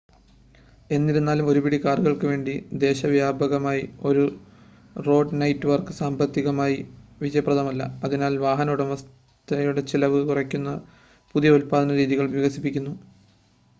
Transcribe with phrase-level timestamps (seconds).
[0.89, 2.53] എന്നിരുന്നാലും ഒരുപിടി കാറുകൾക്കുവേണ്ടി
[2.83, 4.23] ദേശവ്യാപകമായ ഒരു
[4.99, 6.77] റോഡ് നെറ്റ് വർക്ക് സാമ്പത്തികമായി
[7.21, 10.71] വിജയപ്രദമല്ല അതിനാൽ വാഹന ഉടമസ്ഥതയുടെ ചിലവ് കുറയ്ക്കുന്ന
[11.35, 12.95] പുതിയ ഉൽപാദന രീതികൾ വികസിപ്പിക്കുന്നു